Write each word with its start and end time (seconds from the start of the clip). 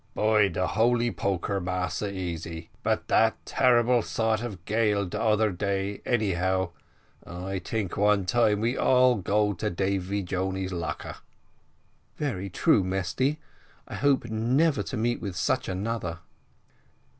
"By 0.15 0.47
de 0.47 0.65
holy 0.65 1.11
poker, 1.11 1.59
Massa 1.61 2.11
Easy, 2.11 2.71
but 2.81 3.07
that 3.07 3.37
terrible 3.45 4.01
sort 4.01 4.41
of 4.41 4.65
gale 4.65 5.05
the 5.07 5.21
other 5.21 5.51
day 5.51 6.01
anyhow 6.07 6.71
I 7.23 7.59
tink 7.59 7.95
one 7.97 8.25
time 8.25 8.61
we 8.61 8.75
all 8.75 9.13
go 9.17 9.53
to 9.53 9.69
Davy 9.69 10.23
Joney's 10.23 10.73
lacker." 10.73 11.17
"Very 12.17 12.49
true, 12.49 12.83
Mesty; 12.83 13.37
I 13.87 13.93
hope 13.93 14.25
never 14.25 14.81
to 14.81 14.97
meet 14.97 15.21
with 15.21 15.35
such 15.35 15.69
another." 15.69 16.17